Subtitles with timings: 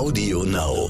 [0.00, 0.88] Audio Now.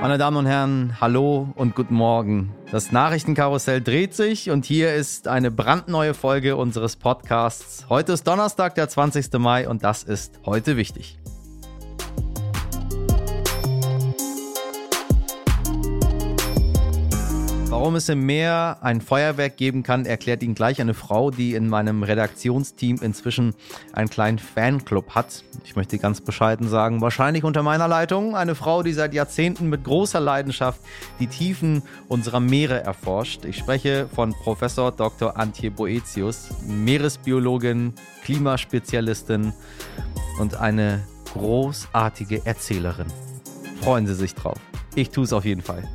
[0.00, 2.54] Meine Damen und Herren, hallo und guten Morgen.
[2.70, 7.86] Das Nachrichtenkarussell dreht sich und hier ist eine brandneue Folge unseres Podcasts.
[7.88, 9.32] Heute ist Donnerstag, der 20.
[9.40, 11.18] Mai und das ist heute wichtig.
[17.78, 21.68] Warum es im Meer ein Feuerwerk geben kann, erklärt Ihnen gleich eine Frau, die in
[21.68, 23.54] meinem Redaktionsteam inzwischen
[23.92, 25.44] einen kleinen Fanclub hat.
[25.62, 29.84] Ich möchte ganz bescheiden sagen, wahrscheinlich unter meiner Leitung eine Frau, die seit Jahrzehnten mit
[29.84, 30.80] großer Leidenschaft
[31.20, 33.44] die Tiefen unserer Meere erforscht.
[33.44, 35.36] Ich spreche von Professor Dr.
[35.36, 37.92] Antje Boetius, Meeresbiologin,
[38.24, 39.52] Klimaspezialistin
[40.40, 41.02] und eine
[41.34, 43.08] großartige Erzählerin.
[43.82, 44.58] Freuen Sie sich drauf.
[44.94, 45.86] Ich tue es auf jeden Fall.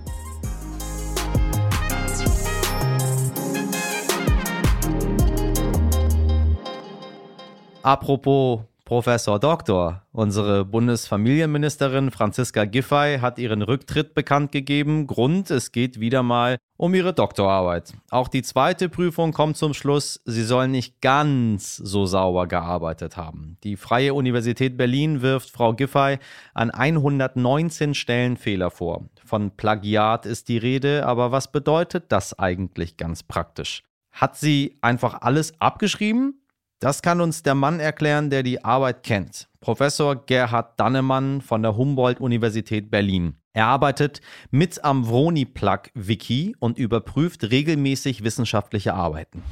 [7.83, 10.03] Apropos Professor Doktor.
[10.11, 15.07] Unsere Bundesfamilienministerin Franziska Giffey hat ihren Rücktritt bekannt gegeben.
[15.07, 17.93] Grund, es geht wieder mal um ihre Doktorarbeit.
[18.11, 23.57] Auch die zweite Prüfung kommt zum Schluss, sie soll nicht ganz so sauber gearbeitet haben.
[23.63, 26.19] Die Freie Universität Berlin wirft Frau Giffey
[26.53, 29.05] an 119 Stellen Fehler vor.
[29.25, 33.83] Von Plagiat ist die Rede, aber was bedeutet das eigentlich ganz praktisch?
[34.11, 36.40] Hat sie einfach alles abgeschrieben?
[36.81, 39.47] Das kann uns der Mann erklären, der die Arbeit kennt.
[39.59, 43.35] Professor Gerhard Dannemann von der Humboldt-Universität Berlin.
[43.53, 49.43] Er arbeitet mit am Vroni-Plug-Wiki und überprüft regelmäßig wissenschaftliche Arbeiten.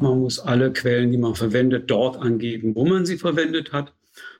[0.00, 3.92] Man muss alle Quellen, die man verwendet, dort angeben, wo man sie verwendet hat.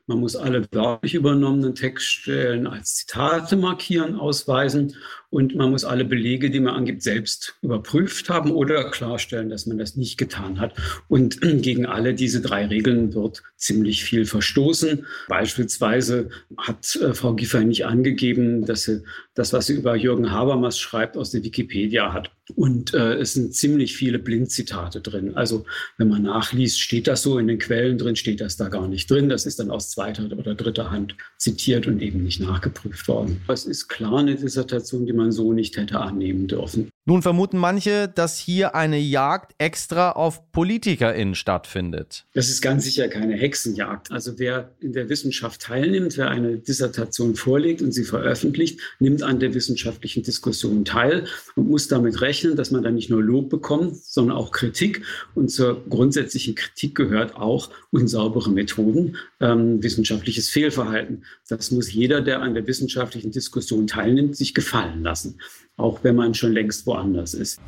[0.08, 4.97] Man muss alle wörtlich übernommenen Textstellen als Zitate markieren, ausweisen
[5.33, 9.78] und man muss alle Belege, die man angibt, selbst überprüft haben oder klarstellen, dass man
[9.78, 10.74] das nicht getan hat.
[11.08, 15.06] Und gegen alle diese drei Regeln wird ziemlich viel verstoßen.
[15.28, 20.79] Beispielsweise hat äh, Frau Giffey nicht angegeben, dass sie das, was sie über Jürgen Habermas
[20.79, 22.30] schreibt, aus der Wikipedia hat.
[22.55, 25.35] Und äh, es sind ziemlich viele Blindzitate drin.
[25.36, 25.64] Also
[25.96, 29.11] wenn man nachliest, steht das so in den Quellen drin, steht das da gar nicht
[29.11, 29.30] drin.
[29.30, 33.40] Das ist dann aus zweiter oder dritter Hand zitiert und eben nicht nachgeprüft worden.
[33.48, 36.90] Es ist klar eine Dissertation, die man man so nicht hätte annehmen dürfen.
[37.05, 42.27] Nun vermuten manche, dass hier eine Jagd extra auf PolitikerInnen stattfindet.
[42.33, 44.13] Das ist ganz sicher keine Hexenjagd.
[44.13, 49.41] Also wer in der Wissenschaft teilnimmt, wer eine Dissertation vorlegt und sie veröffentlicht, nimmt an
[49.41, 51.27] der wissenschaftlichen Diskussion teil
[51.57, 55.02] und muss damit rechnen, dass man dann nicht nur Lob bekommt, sondern auch Kritik.
[55.35, 61.24] Und zur grundsätzlichen Kritik gehört auch unsaubere Methoden, ähm, wissenschaftliches Fehlverhalten.
[61.48, 65.41] Das muss jeder, der an der wissenschaftlichen Diskussion teilnimmt, sich gefallen lassen
[65.77, 67.60] auch wenn man schon längst woanders ist.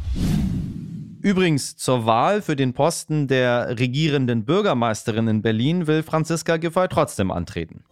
[1.23, 7.31] Übrigens, zur Wahl für den Posten der regierenden Bürgermeisterin in Berlin will Franziska Giffey trotzdem
[7.31, 7.83] antreten.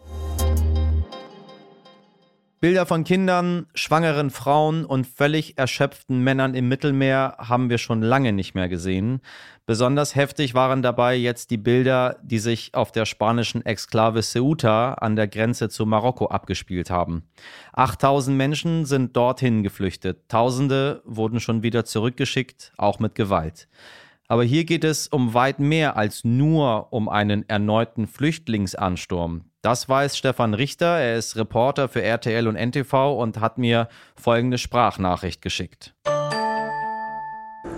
[2.62, 8.32] Bilder von Kindern, schwangeren Frauen und völlig erschöpften Männern im Mittelmeer haben wir schon lange
[8.32, 9.20] nicht mehr gesehen.
[9.66, 15.16] Besonders heftig waren dabei jetzt die Bilder, die sich auf der spanischen Exklave Ceuta an
[15.16, 17.24] der Grenze zu Marokko abgespielt haben.
[17.72, 20.28] 8000 Menschen sind dorthin geflüchtet.
[20.28, 23.66] Tausende wurden schon wieder zurückgeschickt, auch mit Gewalt.
[24.32, 29.44] Aber hier geht es um weit mehr als nur um einen erneuten Flüchtlingsansturm.
[29.60, 30.87] Das weiß Stefan Richter.
[30.87, 35.94] Er ist Reporter für RTL und NTV und hat mir folgende Sprachnachricht geschickt.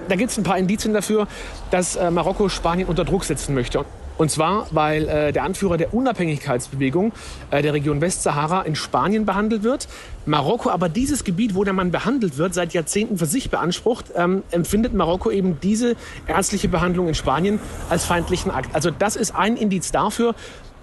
[0.08, 1.26] Da gibt es ein paar Indizien dafür,
[1.72, 3.84] dass äh, Marokko Spanien unter Druck setzen möchte.
[4.16, 7.12] Und zwar, weil äh, der Anführer der Unabhängigkeitsbewegung
[7.50, 9.88] äh, der Region Westsahara in Spanien behandelt wird.
[10.26, 14.42] Marokko aber dieses Gebiet, wo der Mann behandelt wird, seit Jahrzehnten für sich beansprucht, ähm,
[14.50, 17.58] empfindet Marokko eben diese ärztliche Behandlung in Spanien
[17.90, 18.74] als feindlichen Akt.
[18.74, 20.34] Also das ist ein Indiz dafür,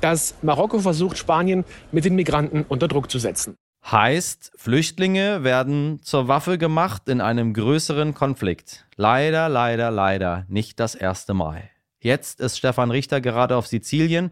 [0.02, 3.56] dass Marokko versucht, Spanien mit den Migranten unter Druck zu setzen.
[3.90, 8.86] Heißt, Flüchtlinge werden zur Waffe gemacht in einem größeren Konflikt.
[8.96, 11.64] Leider, leider, leider nicht das erste Mal.
[12.02, 14.32] Jetzt ist Stefan Richter gerade auf Sizilien,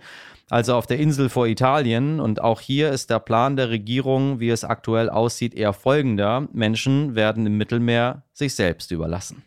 [0.50, 2.20] also auf der Insel vor Italien.
[2.20, 6.48] Und auch hier ist der Plan der Regierung, wie es aktuell aussieht, eher folgender.
[6.52, 9.44] Menschen werden im Mittelmeer sich selbst überlassen.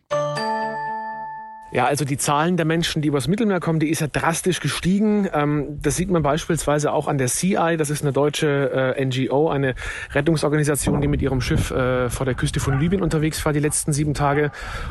[1.73, 5.27] Ja, also die Zahlen der Menschen, die übers Mittelmeer kommen, die ist ja drastisch gestiegen.
[5.33, 7.77] Ähm, das sieht man beispielsweise auch an der CI.
[7.79, 9.75] Das ist eine deutsche äh, NGO, eine
[10.13, 13.95] Rettungsorganisation, die mit ihrem Schiff äh, vor der Küste von Libyen unterwegs war die letzten
[13.95, 14.51] sieben Tage.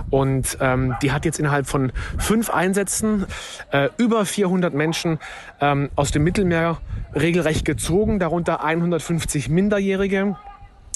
[0.10, 3.28] Und ähm, die hat jetzt innerhalb von fünf Einsätzen
[3.72, 5.20] äh, über 400 Menschen
[5.60, 6.80] ähm, aus dem Mittelmeer
[7.14, 10.36] regelrecht gezogen, darunter 150 Minderjährige.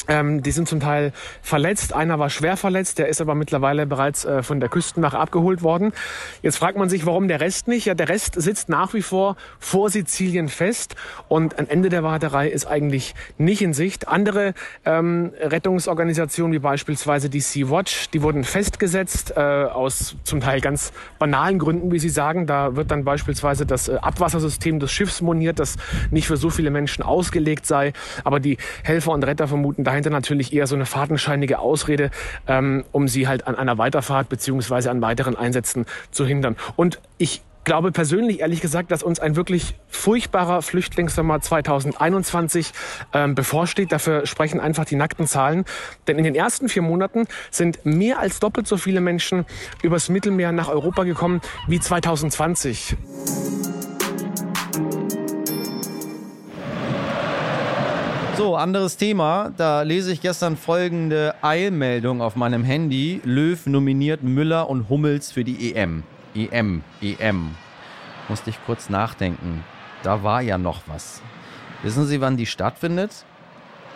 [0.08, 1.94] Ähm, die sind zum Teil verletzt.
[1.94, 5.94] Einer war schwer verletzt, der ist aber mittlerweile bereits äh, von der Küstenwache abgeholt worden.
[6.42, 7.86] Jetzt fragt man sich, warum der Rest nicht?
[7.86, 10.96] Ja, der Rest sitzt nach wie vor vor Sizilien fest
[11.28, 14.08] und ein Ende der Warterei ist eigentlich nicht in Sicht.
[14.08, 14.54] Andere
[14.86, 21.58] ähm, Rettungsorganisationen wie beispielsweise die Sea-Watch, die wurden festgesetzt äh, aus zum Teil ganz banalen
[21.58, 22.46] Gründen, wie Sie sagen.
[22.46, 25.78] Da wird dann beispielsweise das äh, Abwassersystem des Schiffs moniert, das
[26.12, 27.94] nicht für so viele Menschen ausgelegt sei.
[28.24, 32.12] Aber die Helfer und Retter vermuten, dahinter natürlich eher so eine fadenscheinige Ausrede,
[32.48, 36.58] ähm, um sie halt an einer Weiterfahrt beziehungsweise an weiteren Einsätzen zu hindern.
[36.76, 42.72] Und ich glaube persönlich, ehrlich gesagt, dass uns ein wirklich furchtbarer Flüchtlingssommer 2021
[43.14, 43.92] ähm, bevorsteht.
[43.92, 45.66] Dafür sprechen einfach die nackten Zahlen.
[46.08, 49.46] Denn in den ersten vier Monaten sind mehr als doppelt so viele Menschen
[49.82, 52.96] übers Mittelmeer nach Europa gekommen wie 2020.
[58.38, 59.54] So, anderes Thema.
[59.56, 63.22] Da lese ich gestern folgende Eilmeldung auf meinem Handy.
[63.24, 66.04] Löw nominiert Müller und Hummels für die EM.
[66.36, 67.56] EM, EM.
[68.28, 69.64] Musste ich kurz nachdenken.
[70.04, 71.22] Da war ja noch was.
[71.82, 73.24] Wissen Sie, wann die stattfindet?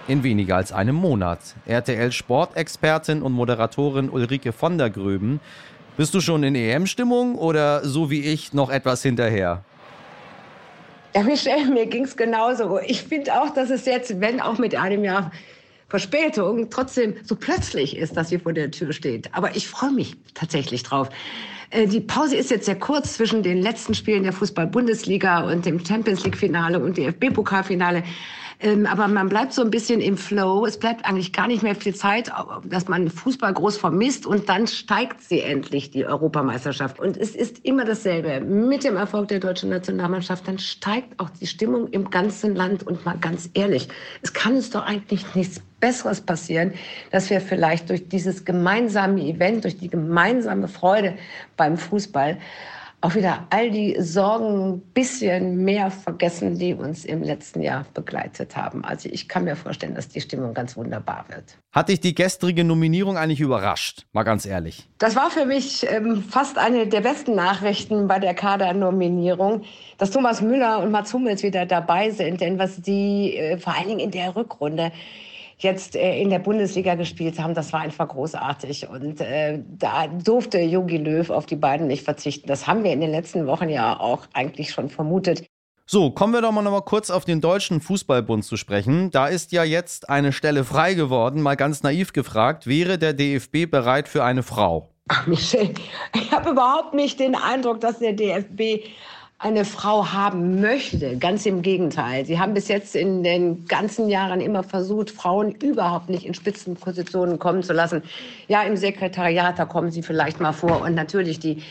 [0.08, 1.40] In weniger als einem Monat.
[1.66, 5.42] RTL Sportexpertin und Moderatorin Ulrike von der Gröben.
[5.98, 9.66] Bist du schon in EM-Stimmung oder so wie ich noch etwas hinterher?
[11.16, 12.80] Ja, Michelle, mir ging es genauso.
[12.86, 15.32] Ich finde auch, dass es jetzt, wenn auch mit einem Jahr
[15.88, 19.34] Verspätung, trotzdem so plötzlich ist, dass sie vor der Tür steht.
[19.34, 21.10] Aber ich freue mich tatsächlich drauf.
[21.72, 25.84] Äh, die Pause ist jetzt sehr kurz zwischen den letzten Spielen der Fußball-Bundesliga und dem
[25.84, 28.04] Champions League-Finale und DFB-Pokalfinale.
[28.62, 30.66] Ähm, aber man bleibt so ein bisschen im Flow.
[30.66, 32.32] Es bleibt eigentlich gar nicht mehr viel Zeit,
[32.66, 37.00] dass man Fußball groß vermisst und dann steigt sie endlich, die Europameisterschaft.
[37.00, 38.42] Und es ist immer dasselbe.
[38.42, 42.86] Mit dem Erfolg der deutschen Nationalmannschaft, dann steigt auch die Stimmung im ganzen Land.
[42.86, 43.88] Und mal ganz ehrlich,
[44.22, 46.74] es kann uns doch eigentlich nichts Besseres passieren,
[47.12, 51.16] dass wir vielleicht durch dieses gemeinsame Event, durch die gemeinsame Freude
[51.56, 52.38] beim Fußball
[53.02, 58.58] auch wieder all die Sorgen ein bisschen mehr vergessen, die uns im letzten Jahr begleitet
[58.58, 58.84] haben.
[58.84, 61.58] Also ich kann mir vorstellen, dass die Stimmung ganz wunderbar wird.
[61.72, 64.06] Hat dich die gestrige Nominierung eigentlich überrascht?
[64.12, 64.90] Mal ganz ehrlich.
[64.98, 69.62] Das war für mich ähm, fast eine der besten Nachrichten bei der Kadernominierung,
[69.98, 72.42] dass Thomas Müller und Mats Hummels wieder dabei sind.
[72.42, 74.92] Denn was die äh, vor allen Dingen in der Rückrunde
[75.60, 78.90] jetzt äh, in der Bundesliga gespielt haben, das war einfach großartig.
[78.90, 82.48] Und äh, da durfte Jogi Löw auf die beiden nicht verzichten.
[82.48, 85.46] Das haben wir in den letzten Wochen ja auch eigentlich schon vermutet.
[85.86, 89.10] So, kommen wir doch mal noch mal kurz auf den Deutschen Fußballbund zu sprechen.
[89.10, 91.42] Da ist ja jetzt eine Stelle frei geworden.
[91.42, 94.92] Mal ganz naiv gefragt, wäre der DFB bereit für eine Frau?
[95.08, 95.74] Ach, Michel,
[96.14, 98.86] ich habe überhaupt nicht den Eindruck, dass der DFB
[99.40, 101.18] eine Frau haben möchte.
[101.18, 102.26] Ganz im Gegenteil.
[102.26, 107.40] Sie haben bis jetzt in den ganzen Jahren immer versucht, Frauen überhaupt nicht in Spitzenpositionen
[107.40, 108.04] kommen zu lassen.
[108.50, 110.82] Ja, im Sekretariat, da kommen sie vielleicht mal vor.
[110.82, 111.64] Und natürlich die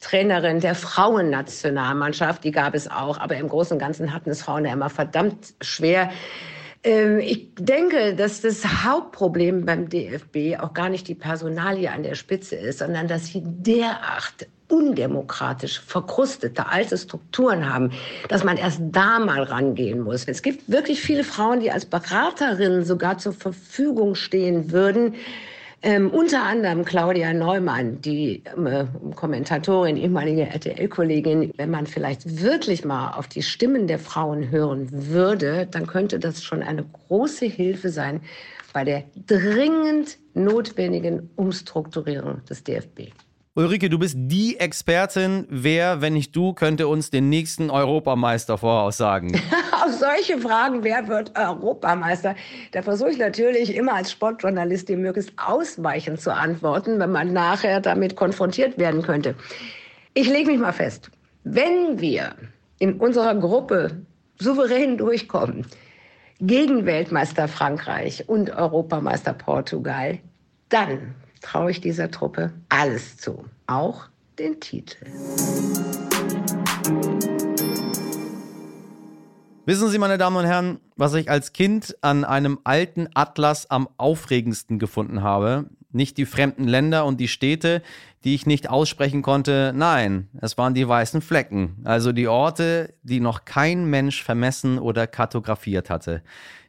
[0.00, 3.18] Trainerin der Frauennationalmannschaft, die gab es auch.
[3.18, 6.10] Aber im Großen und Ganzen hatten es Frauen ja immer verdammt schwer.
[6.84, 12.14] Ähm, ich denke, dass das Hauptproblem beim DFB auch gar nicht die Personalie an der
[12.14, 17.90] Spitze ist, sondern dass sie derart undemokratisch verkrustete alte Strukturen haben,
[18.28, 20.24] dass man erst da mal rangehen muss.
[20.24, 25.14] Es gibt wirklich viele Frauen, die als Beraterinnen sogar zur Verfügung stehen würden.
[25.82, 31.52] Ähm, unter anderem Claudia Neumann, die äh, Kommentatorin, ehemalige RTL-Kollegin.
[31.56, 36.42] Wenn man vielleicht wirklich mal auf die Stimmen der Frauen hören würde, dann könnte das
[36.42, 38.20] schon eine große Hilfe sein
[38.72, 43.12] bei der dringend notwendigen Umstrukturierung des DFB.
[43.58, 45.46] Ulrike, du bist die Expertin.
[45.48, 49.34] Wer, wenn nicht du, könnte uns den nächsten Europameister voraussagen?
[49.72, 52.34] Auf solche Fragen, wer wird Europameister?
[52.72, 58.14] Da versuche ich natürlich immer als Sportjournalistin möglichst ausweichend zu antworten, wenn man nachher damit
[58.14, 59.34] konfrontiert werden könnte.
[60.12, 61.10] Ich lege mich mal fest.
[61.44, 62.34] Wenn wir
[62.78, 64.02] in unserer Gruppe
[64.38, 65.64] souverän durchkommen,
[66.40, 70.18] gegen Weltmeister Frankreich und Europameister Portugal,
[70.68, 75.06] dann traue ich dieser Truppe alles zu, auch den Titel.
[79.64, 83.88] Wissen Sie, meine Damen und Herren, was ich als Kind an einem alten Atlas am
[83.96, 85.66] aufregendsten gefunden habe?
[85.90, 87.82] Nicht die fremden Länder und die Städte,
[88.22, 93.18] die ich nicht aussprechen konnte, nein, es waren die weißen Flecken, also die Orte, die
[93.18, 96.22] noch kein Mensch vermessen oder kartografiert hatte.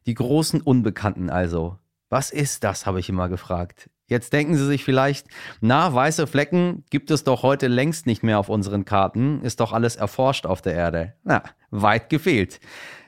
[0.08, 1.78] Die großen Unbekannten also.
[2.10, 3.90] Was ist das, habe ich immer gefragt.
[4.10, 5.28] Jetzt denken Sie sich vielleicht,
[5.60, 9.74] na, weiße Flecken gibt es doch heute längst nicht mehr auf unseren Karten, ist doch
[9.74, 11.14] alles erforscht auf der Erde.
[11.26, 12.62] Na, weit gefehlt.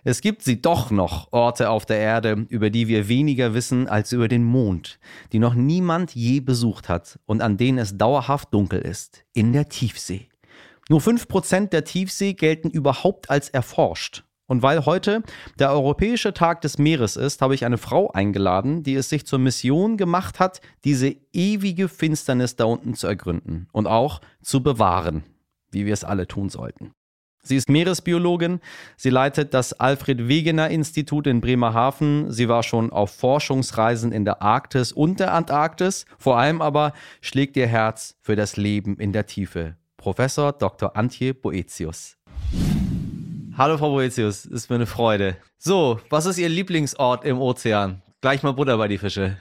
[0.04, 4.12] Es gibt sie doch noch, Orte auf der Erde, über die wir weniger wissen als
[4.12, 5.00] über den Mond,
[5.32, 9.70] die noch niemand je besucht hat und an denen es dauerhaft dunkel ist, in der
[9.70, 10.28] Tiefsee.
[10.90, 14.24] Nur 5% der Tiefsee gelten überhaupt als erforscht.
[14.50, 15.22] Und weil heute
[15.60, 19.38] der Europäische Tag des Meeres ist, habe ich eine Frau eingeladen, die es sich zur
[19.38, 25.24] Mission gemacht hat, diese ewige Finsternis da unten zu ergründen und auch zu bewahren,
[25.72, 26.92] wie wir es alle tun sollten.
[27.44, 28.60] Sie ist Meeresbiologin,
[28.98, 34.42] sie leitet das Alfred Wegener Institut in Bremerhaven, sie war schon auf Forschungsreisen in der
[34.42, 39.28] Arktis und der Antarktis, vor allem aber schlägt ihr Herz für das Leben in der
[39.28, 39.78] Tiefe.
[39.96, 40.98] Professor Dr.
[40.98, 42.18] Antje Boetius.
[43.60, 45.36] Hallo Frau Boetius, ist mir eine Freude.
[45.58, 48.02] So, was ist Ihr Lieblingsort im Ozean?
[48.22, 49.36] Gleich mal Butter bei die Fische.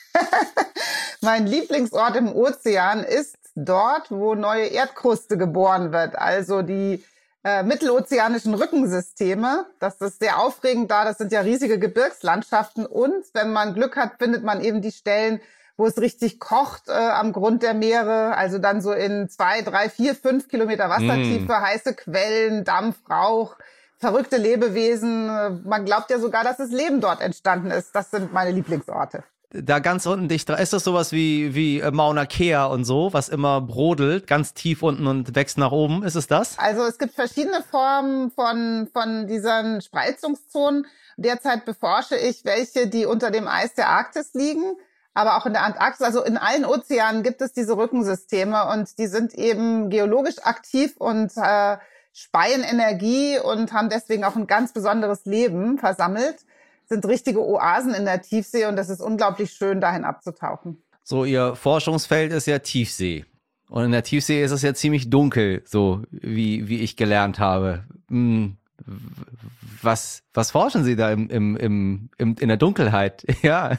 [1.20, 7.04] mein Lieblingsort im Ozean ist dort, wo neue Erdkruste geboren wird, also die
[7.44, 9.64] äh, mittelozeanischen Rückensysteme.
[9.78, 11.04] Das ist sehr aufregend da.
[11.04, 12.84] Das sind ja riesige Gebirgslandschaften.
[12.84, 15.40] Und wenn man Glück hat, findet man eben die Stellen,
[15.80, 19.88] wo es richtig kocht äh, am Grund der Meere, also dann so in zwei, drei,
[19.88, 21.62] vier, fünf Kilometer Wassertiefe, mm.
[21.62, 23.56] heiße Quellen, Dampf, Rauch,
[23.96, 25.64] verrückte Lebewesen.
[25.64, 27.94] Man glaubt ja sogar, dass das Leben dort entstanden ist.
[27.94, 29.24] Das sind meine Lieblingsorte.
[29.52, 33.14] Da ganz unten dicht dran, ist das sowas wie, wie äh, Mauna Kea und so,
[33.14, 36.02] was immer brodelt, ganz tief unten und wächst nach oben?
[36.02, 36.58] Ist es das?
[36.58, 40.86] Also es gibt verschiedene Formen von, von diesen Spreizungszonen.
[41.16, 44.76] Derzeit beforsche ich welche, die unter dem Eis der Arktis liegen
[45.14, 49.06] aber auch in der Antarktis, also in allen Ozeanen gibt es diese Rückensysteme und die
[49.06, 51.78] sind eben geologisch aktiv und äh,
[52.12, 56.36] speien Energie und haben deswegen auch ein ganz besonderes Leben versammelt,
[56.88, 60.82] sind richtige Oasen in der Tiefsee und das ist unglaublich schön, dahin abzutauchen.
[61.02, 63.24] So, Ihr Forschungsfeld ist ja Tiefsee.
[63.68, 67.84] Und in der Tiefsee ist es ja ziemlich dunkel, so wie, wie ich gelernt habe.
[68.08, 68.56] Hm,
[69.82, 73.24] was, was forschen Sie da im, im, im, in der Dunkelheit?
[73.42, 73.78] Ja.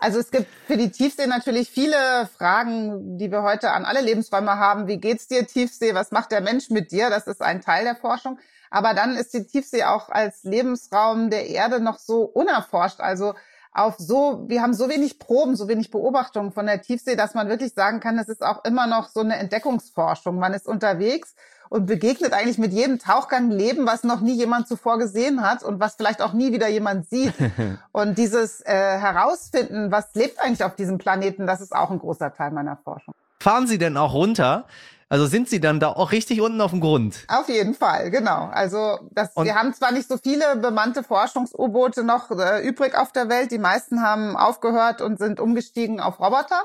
[0.00, 4.56] Also es gibt für die Tiefsee natürlich viele Fragen, die wir heute an alle Lebensräume
[4.56, 4.86] haben.
[4.86, 5.92] Wie geht's dir, Tiefsee?
[5.92, 7.10] Was macht der Mensch mit dir?
[7.10, 8.38] Das ist ein Teil der Forschung.
[8.70, 13.00] Aber dann ist die Tiefsee auch als Lebensraum der Erde noch so unerforscht.
[13.00, 13.34] Also
[13.72, 17.48] auf so, wir haben so wenig Proben, so wenig Beobachtungen von der Tiefsee, dass man
[17.48, 20.38] wirklich sagen kann, es ist auch immer noch so eine Entdeckungsforschung.
[20.38, 21.34] Man ist unterwegs
[21.68, 25.80] und begegnet eigentlich mit jedem Tauchgang Leben, was noch nie jemand zuvor gesehen hat und
[25.80, 27.34] was vielleicht auch nie wieder jemand sieht.
[27.92, 32.32] und dieses äh, Herausfinden, was lebt eigentlich auf diesem Planeten, das ist auch ein großer
[32.32, 33.14] Teil meiner Forschung.
[33.40, 34.64] Fahren Sie denn auch runter?
[35.10, 37.24] Also sind Sie dann da auch richtig unten auf dem Grund?
[37.28, 38.50] Auf jeden Fall, genau.
[38.52, 43.30] Also das, wir haben zwar nicht so viele bemannte Forschungs-U-Boote noch äh, übrig auf der
[43.30, 43.50] Welt.
[43.50, 46.62] Die meisten haben aufgehört und sind umgestiegen auf Roboter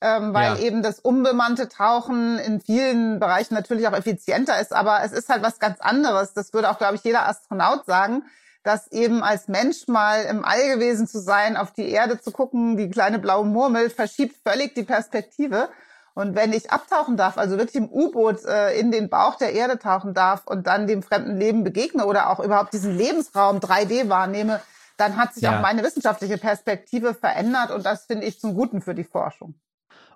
[0.00, 0.58] ähm, weil ja.
[0.58, 4.72] eben das unbemannte Tauchen in vielen Bereichen natürlich auch effizienter ist.
[4.72, 6.34] Aber es ist halt was ganz anderes.
[6.34, 8.22] Das würde auch, glaube ich, jeder Astronaut sagen,
[8.62, 12.76] dass eben als Mensch mal im All gewesen zu sein, auf die Erde zu gucken,
[12.76, 15.68] die kleine blaue Murmel, verschiebt völlig die Perspektive.
[16.14, 19.78] Und wenn ich abtauchen darf, also wirklich im U-Boot äh, in den Bauch der Erde
[19.78, 24.60] tauchen darf und dann dem fremden Leben begegne oder auch überhaupt diesen Lebensraum 3D wahrnehme,
[24.96, 25.56] dann hat sich ja.
[25.56, 29.54] auch meine wissenschaftliche Perspektive verändert und das finde ich zum Guten für die Forschung.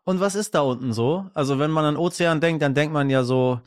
[0.05, 1.27] Und was ist da unten so?
[1.35, 3.61] Also wenn man an Ozean denkt, dann denkt man ja so,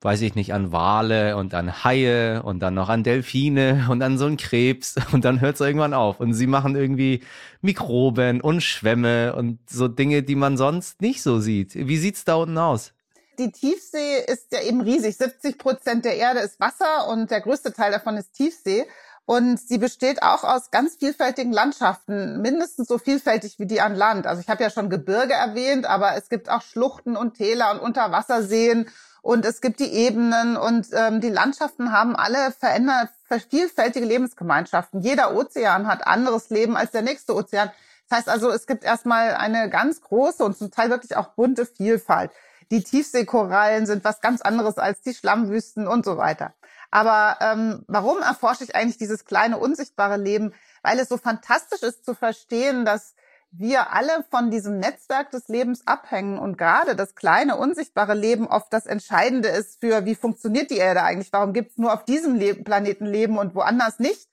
[0.00, 4.18] weiß ich nicht, an Wale und an Haie und dann noch an Delfine und an
[4.18, 6.20] so einen Krebs und dann hört es irgendwann auf.
[6.20, 7.22] Und sie machen irgendwie
[7.62, 11.74] Mikroben und Schwämme und so Dinge, die man sonst nicht so sieht.
[11.74, 12.92] Wie sieht's da unten aus?
[13.38, 15.16] Die Tiefsee ist ja eben riesig.
[15.16, 18.84] 70 Prozent der Erde ist Wasser und der größte Teil davon ist Tiefsee.
[19.26, 24.26] Und sie besteht auch aus ganz vielfältigen Landschaften, mindestens so vielfältig wie die an Land.
[24.26, 27.80] Also ich habe ja schon Gebirge erwähnt, aber es gibt auch Schluchten und Täler und
[27.80, 28.86] Unterwasserseen
[29.22, 33.08] und es gibt die Ebenen und ähm, die Landschaften haben alle verändert,
[33.48, 35.00] vielfältige Lebensgemeinschaften.
[35.00, 37.70] Jeder Ozean hat anderes Leben als der nächste Ozean.
[38.10, 41.64] Das heißt also, es gibt erstmal eine ganz große und zum Teil wirklich auch bunte
[41.64, 42.32] Vielfalt.
[42.70, 46.52] Die Tiefseekorallen sind was ganz anderes als die Schlammwüsten und so weiter.
[46.94, 50.54] Aber ähm, warum erforsche ich eigentlich dieses kleine, unsichtbare Leben?
[50.84, 53.16] Weil es so fantastisch ist zu verstehen, dass
[53.50, 58.72] wir alle von diesem Netzwerk des Lebens abhängen und gerade das kleine, unsichtbare Leben oft
[58.72, 61.32] das Entscheidende ist für, wie funktioniert die Erde eigentlich?
[61.32, 64.28] Warum gibt es nur auf diesem Le Planeten Leben und woanders nicht?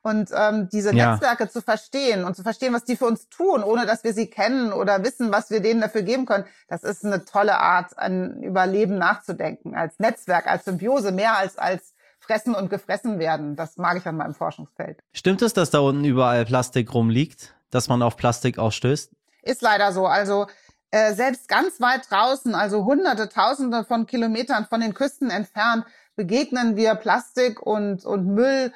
[0.00, 1.10] Und ähm, diese ja.
[1.10, 4.30] Netzwerke zu verstehen und zu verstehen, was die für uns tun, ohne dass wir sie
[4.30, 8.42] kennen oder wissen, was wir denen dafür geben können, das ist eine tolle Art, an
[8.42, 9.74] Überleben nachzudenken.
[9.74, 11.92] Als Netzwerk, als Symbiose, mehr als als
[12.26, 13.56] fressen und gefressen werden.
[13.56, 14.98] Das mag ich an meinem Forschungsfeld.
[15.12, 19.12] Stimmt es, dass da unten überall Plastik rumliegt, dass man auf Plastik ausstößt?
[19.42, 20.06] Ist leider so.
[20.06, 20.46] Also
[20.90, 25.84] äh, selbst ganz weit draußen, also hunderte, tausende von Kilometern von den Küsten entfernt,
[26.16, 28.72] begegnen wir Plastik und, und Müll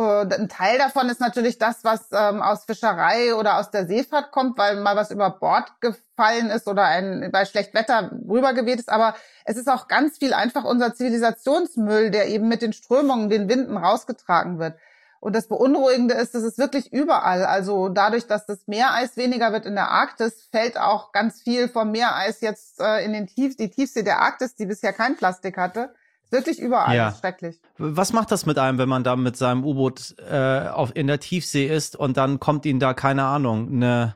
[0.00, 4.56] ein Teil davon ist natürlich das, was ähm, aus Fischerei oder aus der Seefahrt kommt,
[4.56, 8.88] weil mal was über Bord gefallen ist oder ein, bei schlecht Wetter rübergeweht ist.
[8.88, 13.50] Aber es ist auch ganz viel einfach unser Zivilisationsmüll, der eben mit den Strömungen, den
[13.50, 14.78] Winden rausgetragen wird.
[15.20, 17.44] Und das Beunruhigende ist, dass es wirklich überall.
[17.44, 21.92] Also dadurch, dass das Meereis weniger wird in der Arktis, fällt auch ganz viel vom
[21.92, 25.94] Meereis jetzt äh, in den Tief, die Tiefsee der Arktis, die bisher kein Plastik hatte.
[26.32, 26.96] Wirklich überall.
[26.96, 27.12] Ja.
[27.12, 27.60] schrecklich.
[27.76, 31.66] Was macht das mit einem, wenn man da mit seinem U-Boot äh, in der Tiefsee
[31.66, 34.14] ist und dann kommt ihnen da, keine Ahnung, eine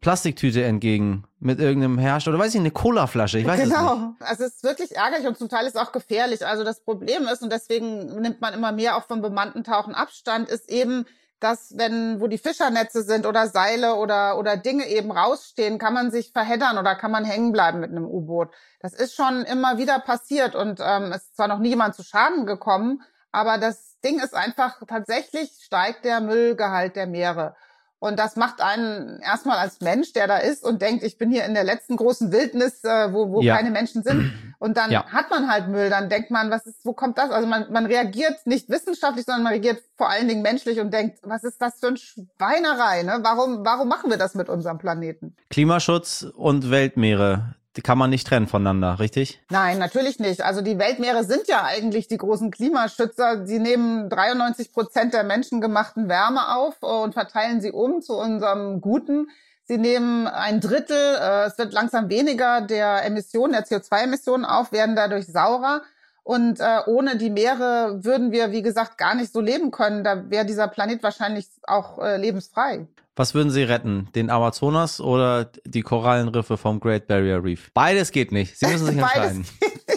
[0.00, 3.74] Plastiktüte entgegen mit irgendeinem Hersteller oder weiß ich, eine Colaflasche, ich weiß genau.
[3.74, 3.90] es nicht.
[3.90, 6.44] Genau, also es ist wirklich ärgerlich und zum Teil ist es auch gefährlich.
[6.44, 10.48] Also das Problem ist, und deswegen nimmt man immer mehr auch vom bemannten Tauchen Abstand,
[10.48, 11.06] ist eben,
[11.40, 16.10] dass wenn, wo die Fischernetze sind oder Seile oder, oder Dinge eben rausstehen, kann man
[16.10, 18.50] sich verheddern oder kann man hängen bleiben mit einem U-Boot.
[18.80, 22.46] Das ist schon immer wieder passiert und ähm, ist zwar noch nie jemand zu Schaden
[22.46, 27.56] gekommen, aber das Ding ist einfach, tatsächlich steigt der Müllgehalt der Meere.
[28.00, 31.44] Und das macht einen erstmal als Mensch, der da ist und denkt, ich bin hier
[31.44, 33.56] in der letzten großen Wildnis, äh, wo, wo ja.
[33.56, 34.32] keine Menschen sind.
[34.58, 35.06] Und dann ja.
[35.06, 37.30] hat man halt Müll, dann denkt man, was ist, wo kommt das?
[37.30, 41.18] Also man, man reagiert nicht wissenschaftlich, sondern man reagiert vor allen Dingen menschlich und denkt,
[41.22, 43.02] was ist das für ein Schweinerei?
[43.02, 43.20] Ne?
[43.22, 45.36] Warum, warum machen wir das mit unserem Planeten?
[45.50, 49.40] Klimaschutz und Weltmeere die kann man nicht trennen voneinander, richtig?
[49.48, 50.42] Nein, natürlich nicht.
[50.42, 53.46] Also die Weltmeere sind ja eigentlich die großen Klimaschützer.
[53.46, 59.28] Sie nehmen 93 Prozent der menschengemachten Wärme auf und verteilen sie um zu unserem Guten.
[59.64, 64.96] Sie nehmen ein Drittel, äh, es wird langsam weniger der Emissionen, der CO2-Emissionen auf, werden
[64.96, 65.82] dadurch saurer.
[66.30, 70.04] Und äh, ohne die Meere würden wir, wie gesagt, gar nicht so leben können.
[70.04, 72.86] Da wäre dieser Planet wahrscheinlich auch äh, lebensfrei.
[73.16, 74.08] Was würden Sie retten?
[74.14, 77.72] Den Amazonas oder die Korallenriffe vom Great Barrier Reef?
[77.74, 78.56] Beides geht nicht.
[78.56, 79.44] Sie müssen sich entscheiden.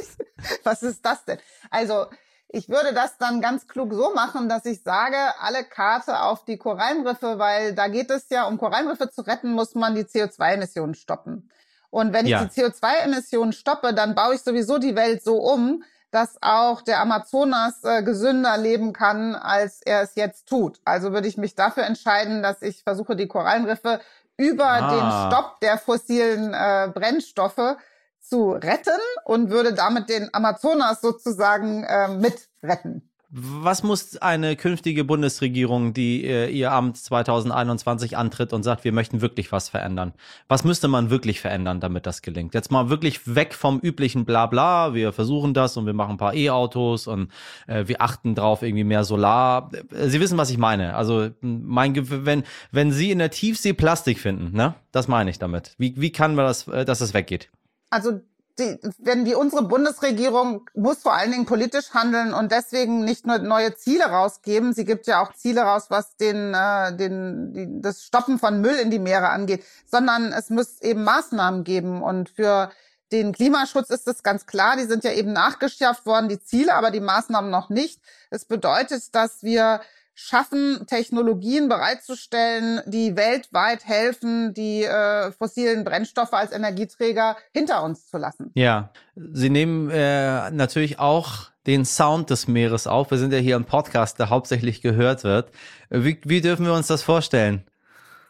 [0.64, 1.38] Was ist das denn?
[1.70, 2.08] Also,
[2.48, 6.58] ich würde das dann ganz klug so machen, dass ich sage, alle Karte auf die
[6.58, 11.52] Korallenriffe, weil da geht es ja, um Korallenriffe zu retten, muss man die CO2-Emissionen stoppen.
[11.92, 12.44] Und wenn ich ja.
[12.44, 15.84] die CO2-Emissionen stoppe, dann baue ich sowieso die Welt so um,
[16.14, 20.80] dass auch der Amazonas äh, gesünder leben kann, als er es jetzt tut.
[20.86, 24.00] Also würde ich mich dafür entscheiden, dass ich versuche, die Korallenriffe
[24.38, 24.90] über ah.
[24.92, 27.78] den Stopp der fossilen äh, Brennstoffe
[28.20, 33.10] zu retten und würde damit den Amazonas sozusagen äh, mit retten.
[33.36, 39.22] Was muss eine künftige Bundesregierung, die äh, ihr Amt 2021 antritt und sagt, wir möchten
[39.22, 40.14] wirklich was verändern?
[40.48, 42.54] Was müsste man wirklich verändern, damit das gelingt?
[42.54, 44.94] Jetzt mal wirklich weg vom üblichen Blabla.
[44.94, 47.32] Wir versuchen das und wir machen ein paar E-Autos und
[47.66, 49.72] äh, wir achten drauf irgendwie mehr Solar.
[49.90, 50.96] Sie wissen, was ich meine.
[50.96, 55.74] Also mein, wenn wenn Sie in der Tiefsee Plastik finden, ne, das meine ich damit.
[55.80, 57.50] Wie wie kann man das, äh, dass es weggeht?
[57.90, 58.22] Also
[58.60, 63.40] die, wenn die unsere Bundesregierung muss vor allen Dingen politisch handeln und deswegen nicht nur
[63.40, 64.74] neue Ziele rausgeben.
[64.74, 68.76] Sie gibt ja auch Ziele raus, was den, äh, den die, das Stoppen von Müll
[68.76, 72.72] in die Meere angeht, sondern es muss eben Maßnahmen geben und für
[73.12, 76.90] den Klimaschutz ist es ganz klar, die sind ja eben nachgeschärft worden, die Ziele, aber
[76.90, 78.02] die Maßnahmen noch nicht.
[78.32, 79.82] Es bedeutet, dass wir
[80.16, 88.18] schaffen, Technologien bereitzustellen, die weltweit helfen, die äh, fossilen Brennstoffe als Energieträger hinter uns zu
[88.18, 88.52] lassen.
[88.54, 93.12] Ja, Sie nehmen äh, natürlich auch den Sound des Meeres auf.
[93.12, 95.52] Wir sind ja hier ein Podcast, der hauptsächlich gehört wird.
[95.90, 97.64] Wie, wie dürfen wir uns das vorstellen?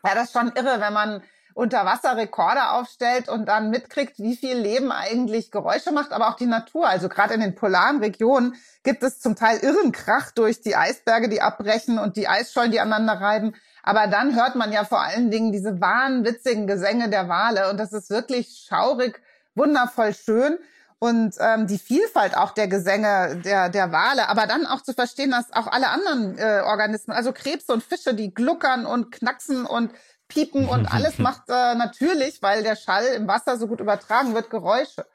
[0.05, 1.21] Ja, das ist schon irre, wenn man
[1.53, 6.87] Unterwasserrekorde aufstellt und dann mitkriegt, wie viel Leben eigentlich Geräusche macht, aber auch die Natur.
[6.87, 11.29] Also gerade in den polaren Regionen gibt es zum Teil irren Krach durch die Eisberge,
[11.29, 13.53] die abbrechen und die Eisschollen, die aneinander reiben.
[13.83, 17.93] Aber dann hört man ja vor allen Dingen diese wahnwitzigen Gesänge der Wale und das
[17.93, 19.21] ist wirklich schaurig,
[19.55, 20.57] wundervoll schön
[21.03, 25.31] und ähm, die Vielfalt auch der Gesänge der, der Wale, aber dann auch zu verstehen,
[25.31, 29.91] dass auch alle anderen äh, Organismen, also Krebse und Fische, die gluckern und knacksen und
[30.33, 34.49] piepen und alles macht äh, natürlich, weil der Schall im Wasser so gut übertragen wird,
[34.49, 35.05] Geräusche.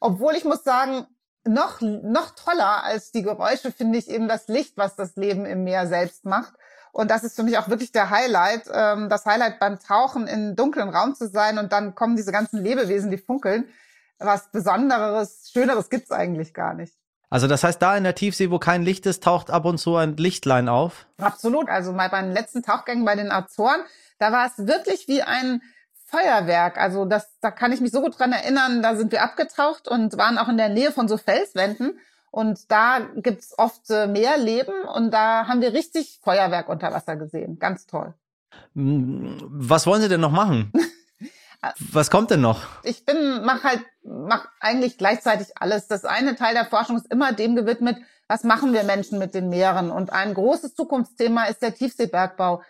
[0.00, 1.06] Obwohl ich muss sagen,
[1.44, 5.64] noch, noch toller als die Geräusche finde ich eben das Licht, was das Leben im
[5.64, 6.54] Meer selbst macht.
[6.92, 8.68] Und das ist für mich auch wirklich der Highlight.
[8.72, 12.62] Ähm, das Highlight beim Tauchen in dunklen Raum zu sein und dann kommen diese ganzen
[12.62, 13.68] Lebewesen, die funkeln.
[14.18, 16.94] Was Besonderes, Schöneres gibt's eigentlich gar nicht.
[17.30, 19.94] Also das heißt, da in der Tiefsee, wo kein Licht ist, taucht ab und zu
[19.96, 21.06] ein Lichtlein auf?
[21.18, 21.68] Absolut.
[21.68, 23.80] Also mal bei den letzten Tauchgängen bei den Azoren,
[24.18, 25.62] da war es wirklich wie ein
[26.06, 26.76] Feuerwerk.
[26.76, 28.82] Also das, da kann ich mich so gut dran erinnern.
[28.82, 31.98] Da sind wir abgetaucht und waren auch in der Nähe von so Felswänden.
[32.32, 37.16] Und da gibt's oft äh, mehr Leben und da haben wir richtig Feuerwerk unter Wasser
[37.16, 37.58] gesehen.
[37.58, 38.14] Ganz toll.
[38.74, 40.72] Hm, was wollen Sie denn noch machen?
[41.92, 42.62] Was kommt denn noch?
[42.84, 45.88] Ich bin, mach halt, mach eigentlich gleichzeitig alles.
[45.88, 49.48] Das eine Teil der Forschung ist immer dem gewidmet, was machen wir Menschen mit den
[49.48, 49.90] Meeren?
[49.90, 52.62] Und ein großes Zukunftsthema ist der Tiefseebergbau.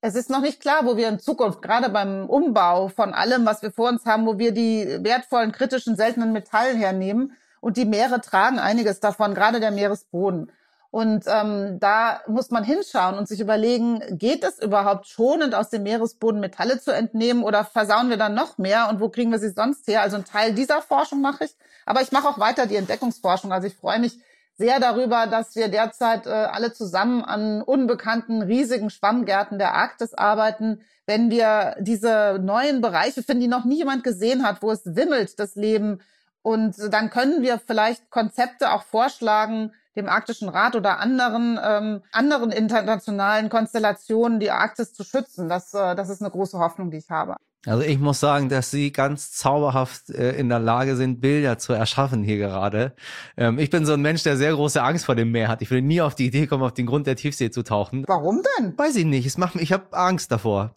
[0.00, 3.62] Es ist noch nicht klar, wo wir in Zukunft, gerade beim Umbau von allem, was
[3.62, 7.36] wir vor uns haben, wo wir die wertvollen, kritischen, seltenen Metalle hernehmen.
[7.60, 10.50] Und die Meere tragen einiges davon, gerade der Meeresboden.
[10.92, 15.84] Und ähm, da muss man hinschauen und sich überlegen, geht es überhaupt schonend aus dem
[15.84, 19.48] Meeresboden Metalle zu entnehmen oder versauen wir dann noch mehr und wo kriegen wir sie
[19.48, 20.02] sonst her?
[20.02, 23.54] Also ein Teil dieser Forschung mache ich, aber ich mache auch weiter die Entdeckungsforschung.
[23.54, 24.18] Also ich freue mich
[24.58, 30.82] sehr darüber, dass wir derzeit äh, alle zusammen an unbekannten riesigen Schwammgärten der Arktis arbeiten.
[31.06, 35.38] Wenn wir diese neuen Bereiche finden, die noch nie jemand gesehen hat, wo es wimmelt,
[35.38, 36.02] das Leben,
[36.42, 42.50] und dann können wir vielleicht Konzepte auch vorschlagen, dem Arktischen Rat oder anderen ähm, anderen
[42.50, 45.48] internationalen Konstellationen die Arktis zu schützen.
[45.48, 47.36] Das, äh, das ist eine große Hoffnung, die ich habe.
[47.64, 51.72] Also ich muss sagen, dass Sie ganz zauberhaft äh, in der Lage sind, Bilder zu
[51.72, 52.92] erschaffen hier gerade.
[53.36, 55.62] Ähm, ich bin so ein Mensch, der sehr große Angst vor dem Meer hat.
[55.62, 58.04] Ich würde nie auf die Idee kommen, auf den Grund der Tiefsee zu tauchen.
[58.08, 58.76] Warum denn?
[58.76, 59.26] Weiß ich nicht.
[59.26, 60.74] Es macht, ich habe Angst davor.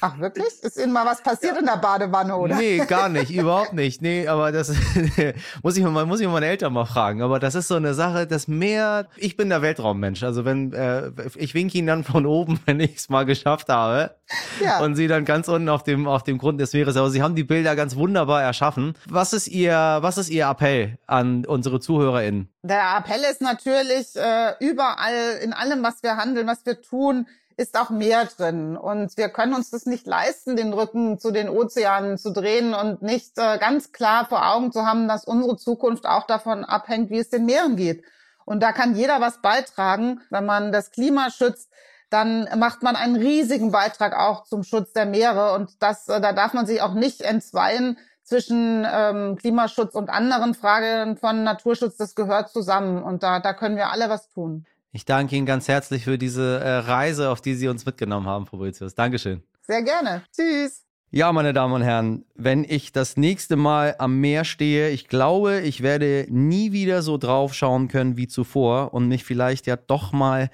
[0.00, 0.46] Ach wirklich?
[0.62, 1.60] Ist Ihnen mal was passiert ja.
[1.60, 2.56] in der Badewanne, oder?
[2.56, 4.00] Nee, gar nicht, überhaupt nicht.
[4.00, 4.72] Nee, aber das
[5.62, 7.22] muss ich mal, muss ich meine Eltern mal fragen.
[7.22, 10.22] Aber das ist so eine Sache, das Meer, ich bin der Weltraummensch.
[10.22, 14.14] Also wenn, äh, ich winke Ihnen dann von oben, wenn ich es mal geschafft habe.
[14.62, 14.80] Ja.
[14.80, 16.96] Und Sie dann ganz unten auf dem, auf dem Grund des Meeres.
[16.96, 18.94] Aber Sie haben die Bilder ganz wunderbar erschaffen.
[19.08, 22.48] Was ist Ihr, was ist Ihr Appell an unsere ZuhörerInnen?
[22.62, 27.26] Der Appell ist natürlich äh, überall, in allem, was wir handeln, was wir tun,
[27.58, 28.76] ist auch mehr drin.
[28.76, 33.02] Und wir können uns das nicht leisten, den Rücken zu den Ozeanen zu drehen und
[33.02, 37.18] nicht äh, ganz klar vor Augen zu haben, dass unsere Zukunft auch davon abhängt, wie
[37.18, 38.04] es den Meeren geht.
[38.44, 40.20] Und da kann jeder was beitragen.
[40.30, 41.68] Wenn man das Klima schützt,
[42.10, 45.54] dann macht man einen riesigen Beitrag auch zum Schutz der Meere.
[45.54, 50.54] Und das, äh, da darf man sich auch nicht entzweien zwischen ähm, Klimaschutz und anderen
[50.54, 51.96] Fragen von Naturschutz.
[51.96, 53.02] Das gehört zusammen.
[53.02, 54.64] Und da, da können wir alle was tun.
[54.92, 58.46] Ich danke Ihnen ganz herzlich für diese äh, Reise, auf die Sie uns mitgenommen haben,
[58.46, 58.94] Frau Boetius.
[58.94, 59.42] Dankeschön.
[59.60, 60.22] Sehr gerne.
[60.34, 60.84] Tschüss.
[61.10, 65.60] Ja, meine Damen und Herren, wenn ich das nächste Mal am Meer stehe, ich glaube,
[65.60, 70.12] ich werde nie wieder so drauf schauen können wie zuvor und mich vielleicht ja doch
[70.12, 70.50] mal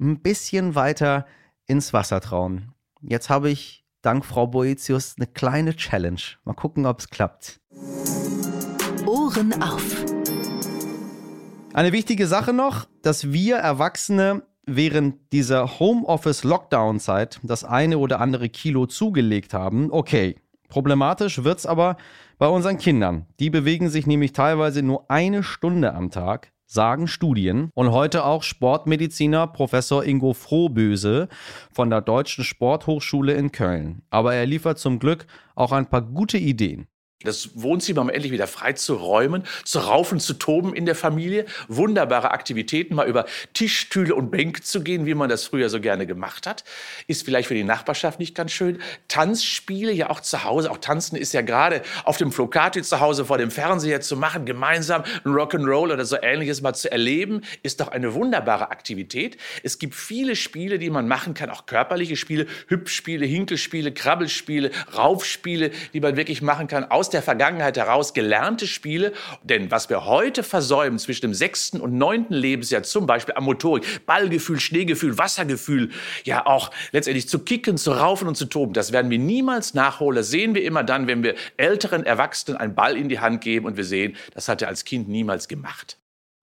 [0.00, 1.26] ein bisschen weiter
[1.66, 2.72] ins Wasser trauen.
[3.02, 6.20] Jetzt habe ich dank Frau Boetius eine kleine Challenge.
[6.44, 7.60] Mal gucken, ob es klappt.
[9.06, 10.04] Ohren auf.
[11.72, 18.86] Eine wichtige Sache noch, dass wir Erwachsene während dieser Homeoffice-Lockdown-Zeit das eine oder andere Kilo
[18.86, 19.92] zugelegt haben.
[19.92, 20.34] Okay,
[20.68, 21.98] problematisch wird es aber
[22.38, 23.26] bei unseren Kindern.
[23.38, 27.70] Die bewegen sich nämlich teilweise nur eine Stunde am Tag sagen Studien.
[27.74, 31.28] Und heute auch Sportmediziner Professor Ingo Frohböse
[31.72, 34.02] von der Deutschen Sporthochschule in Köln.
[34.10, 36.88] Aber er liefert zum Glück auch ein paar gute Ideen.
[37.26, 41.46] Das Wohnzimmer um endlich wieder frei zu räumen, zu raufen, zu toben in der Familie,
[41.68, 46.06] wunderbare Aktivitäten, mal über Tischstühle und Bänke zu gehen, wie man das früher so gerne
[46.06, 46.64] gemacht hat,
[47.06, 48.78] ist vielleicht für die Nachbarschaft nicht ganz schön.
[49.08, 53.24] Tanzspiele ja auch zu Hause, auch tanzen ist ja gerade auf dem Flocati zu Hause
[53.24, 57.80] vor dem Fernseher zu machen, gemeinsam ein Rock'n'Roll oder so ähnliches mal zu erleben, ist
[57.80, 59.36] doch eine wunderbare Aktivität.
[59.62, 65.70] Es gibt viele Spiele, die man machen kann, auch körperliche Spiele, Hüpfspiele, Hinkelspiele, Krabbelspiele, Raufspiele,
[65.92, 69.12] die man wirklich machen kann, aus der Vergangenheit heraus gelernte Spiele.
[69.42, 74.06] Denn was wir heute versäumen zwischen dem sechsten und neunten Lebensjahr, zum Beispiel am Motorik,
[74.06, 75.90] Ballgefühl, Schneegefühl, Wassergefühl,
[76.24, 80.16] ja auch letztendlich zu kicken, zu raufen und zu toben, das werden wir niemals nachholen.
[80.16, 83.66] Das sehen wir immer dann, wenn wir älteren Erwachsenen einen Ball in die Hand geben
[83.66, 85.98] und wir sehen, das hat er als Kind niemals gemacht.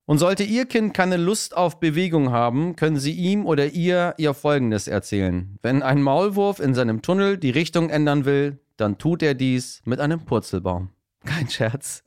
[0.05, 4.33] Und sollte Ihr Kind keine Lust auf Bewegung haben, können Sie ihm oder ihr ihr
[4.33, 5.57] Folgendes erzählen.
[5.61, 9.99] Wenn ein Maulwurf in seinem Tunnel die Richtung ändern will, dann tut er dies mit
[9.99, 10.89] einem Purzelbaum.
[11.25, 12.03] Kein Scherz.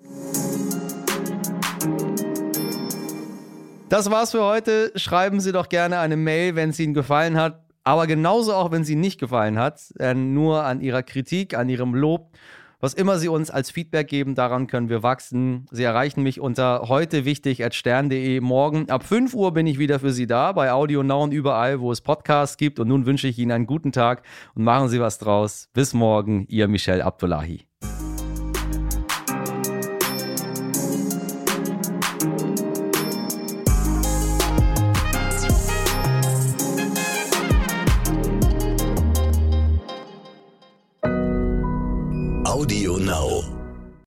[3.88, 4.92] Das war's für heute.
[4.96, 7.64] Schreiben Sie doch gerne eine Mail, wenn es Ihnen gefallen hat.
[7.84, 9.80] Aber genauso auch, wenn sie nicht gefallen hat.
[10.16, 12.32] Nur an Ihrer Kritik, an Ihrem Lob
[12.80, 15.66] was immer Sie uns als Feedback geben, daran können wir wachsen.
[15.70, 18.40] Sie erreichen mich unter heute wichtig at stern.de.
[18.40, 21.80] Morgen ab 5 Uhr bin ich wieder für Sie da, bei Audio Now und überall,
[21.80, 22.78] wo es Podcasts gibt.
[22.78, 24.22] Und nun wünsche ich Ihnen einen guten Tag
[24.54, 25.68] und machen Sie was draus.
[25.72, 27.65] Bis morgen, Ihr Michel Abdullahi.